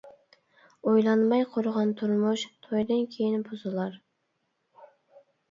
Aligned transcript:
ئويلانماي 0.91 1.45
قۇرغان 1.55 1.91
تۇرمۇش، 1.99 2.47
تويدىن 2.69 3.05
كېيىن 3.13 3.45
بۇزۇلار. 3.51 3.95